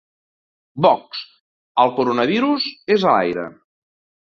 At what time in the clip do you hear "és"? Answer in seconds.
2.99-3.09